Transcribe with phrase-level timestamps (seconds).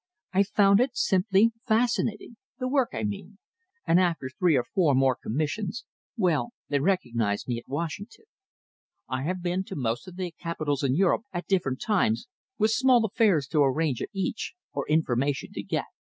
[0.33, 3.37] I found it simply fascinating the work, I mean
[3.85, 5.85] and after three or four more commissions
[6.17, 8.25] well, they recognised me at Washington.
[9.07, 12.27] I have been to most of the capitals in Europe at different times,
[12.57, 15.85] with small affairs to arrange at each, or information to get.